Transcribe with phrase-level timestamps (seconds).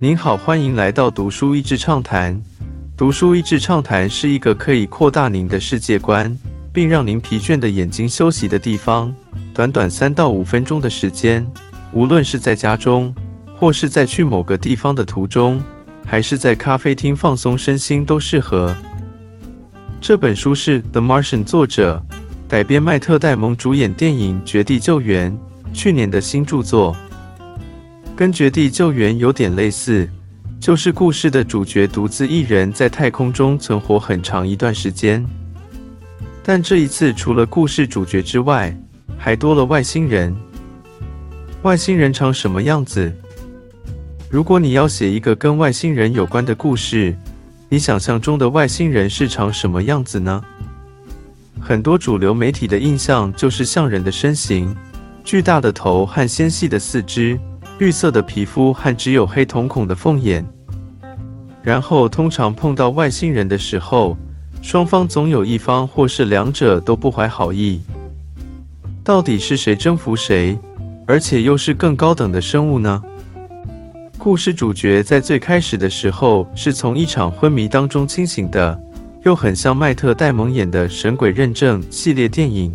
[0.00, 2.40] 您好，欢迎来到读书益智畅谈。
[2.96, 6.38] 读书益智畅谈是一个可以扩大您的世界观，
[6.72, 9.12] 并让您疲倦的眼睛休息的地方。
[9.52, 11.44] 短短三到五分钟的时间，
[11.92, 13.12] 无论是在家中，
[13.56, 15.60] 或是在去某个地方的途中，
[16.06, 18.72] 还是在咖啡厅放松身心，都适合。
[20.00, 22.00] 这本书是《The Martian》作者
[22.48, 25.32] 改编，麦特·戴蒙主演电影《绝地救援》，
[25.76, 26.96] 去年的新著作。
[28.18, 30.08] 跟《绝地救援》有点类似，
[30.58, 35.24] 就是故事的主角独自一人在太空中存活很长一段时间。
[36.42, 38.76] 但这一次，除了故事主角之外，
[39.16, 40.36] 还多了外星人。
[41.62, 43.12] 外星人长什么样子？
[44.28, 47.16] 如果你要写一个跟外星人有关的故事，
[47.68, 50.42] 你想象中的外星人是长什么样子呢？
[51.60, 54.76] 很多主流媒体的印象就是像人的身形，
[55.22, 57.38] 巨大的头和纤细的四肢。
[57.78, 60.44] 绿色的皮肤和只有黑瞳孔的凤眼，
[61.62, 64.16] 然后通常碰到外星人的时候，
[64.60, 67.80] 双方总有一方或是两者都不怀好意。
[69.04, 70.58] 到底是谁征服谁，
[71.06, 73.00] 而且又是更高等的生物呢？
[74.18, 78.76] 故事主角在最开始的时候是从一场昏迷当中清醒的，
[79.24, 82.74] 又很像迈特·戴蒙演的《神鬼认证》系列电影。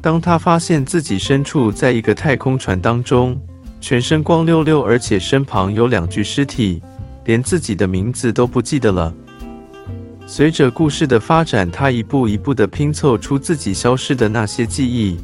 [0.00, 3.38] 当他发现自己身处在一个太空船当中。
[3.86, 6.82] 全身光溜溜，而且身旁有两具尸体，
[7.26, 9.12] 连自己的名字都不记得了。
[10.26, 15.18] 随着故事的发展，他一步一步地拼凑出自己消失的那些记忆，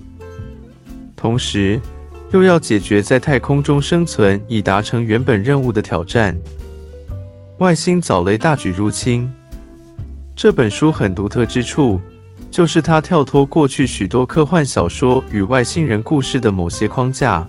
[1.17, 1.81] 同时
[2.33, 6.37] 又要解决在太空中生存以达成原本任务的挑战——
[7.61, 9.27] 外星藻类大举入侵。
[10.37, 11.99] 这本书很独特之处，
[12.51, 17.49] 就是它跳脱过去许多科幻小说与外星人故事的某些框架。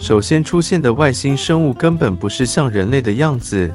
[0.00, 3.70] 首先出现的外星生物根本不是像人类的样子，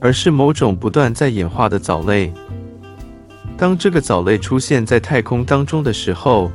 [0.00, 2.32] 而是某种不断在演化的藻类。
[3.58, 6.50] 当这个藻类出现在太空当中的时候，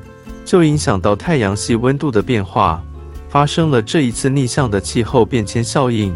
[0.46, 2.81] 就影响到太阳系温度的变化，
[3.28, 6.16] 发生了这一次逆向的气候变迁效应。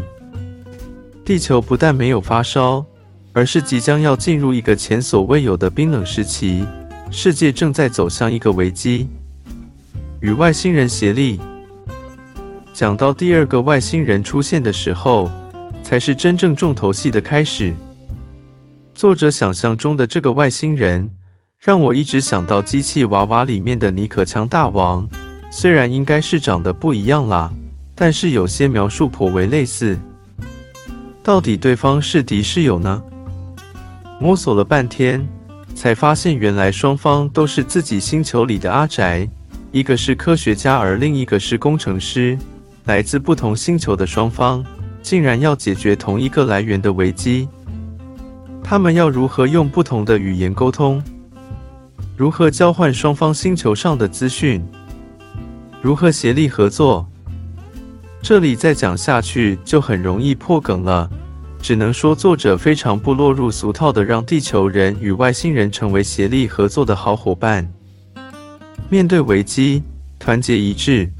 [1.24, 2.84] 地球不但没有发烧，
[3.34, 6.66] 而是即将要进入一个前所未有的冰冷时期，
[7.10, 9.08] 世界正在走向一个危机。
[10.20, 11.38] 与外星人协力。
[12.74, 15.30] 讲到第二个外星人出现的时候，
[15.80, 17.72] 才是真正重头戏的开始。
[18.94, 21.08] 作者想象中的这个外星人，
[21.60, 25.08] 让我一直想到机器娃娃里面的尼可强大王。
[25.52, 27.48] 虽然应该是长得不一样啦，
[27.94, 29.96] 但是有些描述颇为类似。
[31.22, 33.00] 到底对方是敌是友呢？
[34.18, 35.24] 摸索了半天，
[35.76, 39.28] 才发现原来双方都是自己星球里的阿宅，
[39.70, 42.36] 一个是科学家，而另一个是工程师。
[42.84, 44.64] 来自不同星球的双方，
[45.02, 47.48] 竟然要解决同一个来源的危机。
[48.62, 51.02] 他们要如何用不同的语言沟通？
[52.16, 54.62] 如何交换双方星球上的资讯？
[55.80, 57.06] 如何协力合作？
[58.22, 61.10] 这里再讲下去就很容易破梗了。
[61.60, 67.66] 只能说作者非常不落入俗套的，让地球人与外星人成为协力合作的好伙伴，
[68.90, 69.82] 面对危机
[70.18, 71.10] 团结一致。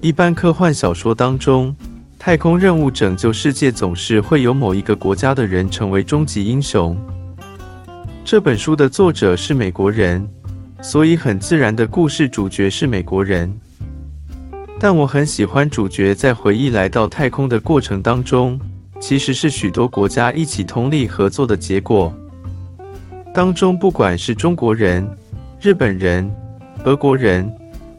[0.00, 1.74] 一般科幻小说当中，
[2.20, 6.96] 太空任务拯救世界总是会有某一个国家的人成为终极英雄。
[8.24, 10.24] 这本书的作者是美国人，
[10.80, 13.52] 所以很自然的故事主角是美国人。
[14.78, 18.56] 但我很喜欢主角在回忆来到太空的过程当中，
[19.00, 22.14] 其实是许多国家一起通力合作的结果。
[23.34, 25.04] 当中不管是中国人、
[25.60, 26.30] 日本人、
[26.84, 27.52] 俄国人。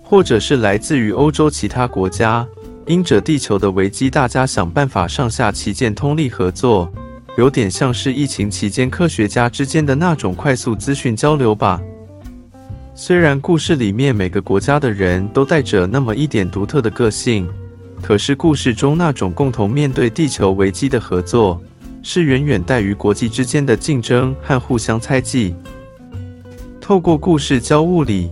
[0.10, 2.44] 或者是来自于欧洲其他国家，
[2.88, 6.92] 因着地球的危机，大家想办法上下旗舰通力合作，
[7.38, 11.80] 有点像是疫情期间科学家之间的那种快速资讯交流吧。
[12.96, 17.48] 虽然故事里面每个国家的人都带着那么一点独特的个性，
[18.02, 21.62] 可是故事中那种共同面对地球危机的合作，
[22.02, 25.54] 是远远大于国际之间的竞争和互相猜忌。
[26.82, 28.32] 透过故事教物理。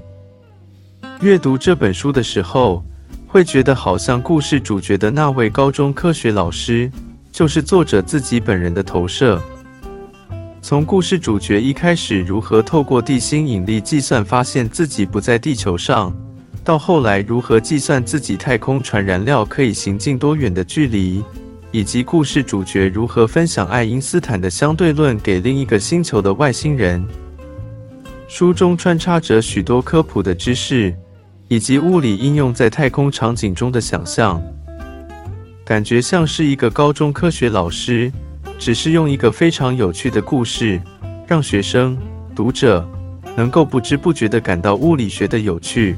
[1.22, 2.84] 阅读这本书的时候，
[3.26, 6.92] 会觉得好像故事主角的那位高中科学老师，
[7.32, 9.42] 就是作者自己本人的投射。
[10.62, 16.16] 从故事主角一开始如何透过地心引力计算发现自己不在地球上，
[16.64, 21.24] 到后来如何计算自己太空船燃料可以行进多远的距离，
[21.72, 27.04] 以及故事主角如何分享爱因斯坦的相对论给另一个星球的外星人，
[28.28, 30.96] 书中穿插着许多科普的知识。
[31.48, 34.42] 以及物理应用在太空场景中的想象，
[35.66, 38.12] 感觉像是一个高中科学老师，
[38.60, 40.82] 只是用一个非常有趣的故事，
[41.26, 41.98] 让学生、
[42.36, 42.88] 读者
[43.36, 45.96] 能够不知不觉地感到物理学的有趣，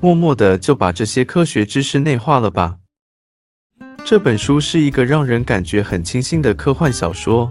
[0.00, 2.76] 默默地就把这些科学知识内化了吧。
[4.04, 7.50] 这本书是一个让人感觉很清新的科幻小说，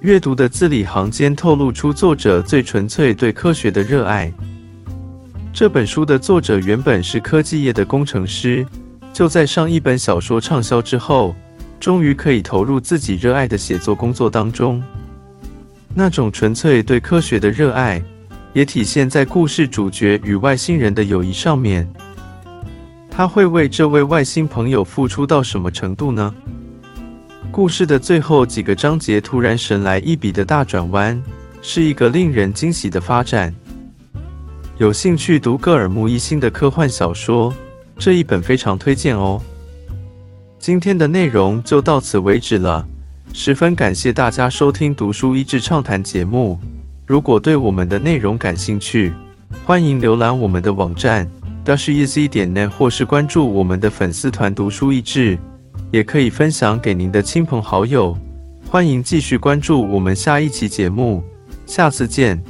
[0.00, 4.32] 阅读的字里行间透露出作者最纯粹对科学的热爱。
[5.52, 8.66] 这本书的作者原本是科技业的工程师。
[9.12, 11.36] 就在上一本小说畅销之后，
[11.78, 14.82] 终于可以投入自己热爱的写作工作当中。
[15.94, 18.02] 那种纯粹对科学的热爱，
[18.54, 21.86] 也体现在故事主角与外星人的友谊上面。
[23.10, 26.34] 他会为这位外星朋友付出到什么程度呢？
[27.50, 31.22] 故事的最后几个章节突然神来一笔的大转弯，
[31.60, 33.54] 是一个令人惊喜的发展。
[34.82, 37.54] 有兴趣读戈尔木一新的科幻小说？
[37.98, 39.40] 这一本非常推荐哦。
[40.58, 42.84] 今天的内容就到此为止了，
[43.32, 46.58] 十分感谢大家收听《读书益智畅谈》节目。
[47.06, 49.12] 如果对我们的内容感兴趣，
[49.64, 51.30] 欢迎浏览我们的网站
[51.64, 55.38] dashiz 点 net，或是关注我们的粉丝团“读书益智”，
[55.92, 58.18] 也可以分享给您的亲朋好友。
[58.68, 61.22] 欢迎继续关注我们下一期节目，
[61.66, 62.42] 下次见。